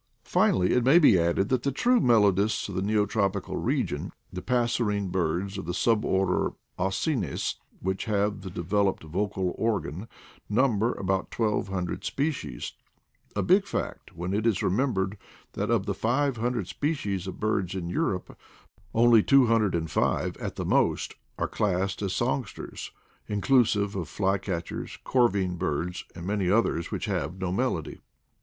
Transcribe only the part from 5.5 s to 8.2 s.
of BIED MUSIC IN SOUTH AMERICA 151 the sub order Oscines, which